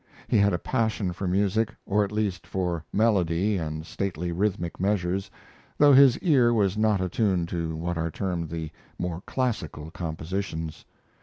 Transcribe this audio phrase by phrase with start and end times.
[0.27, 5.29] He had a passion for music, or at least for melody and stately rhythmic measures,
[5.77, 10.85] though his ear was not attuned to what are termed the more classical compositions.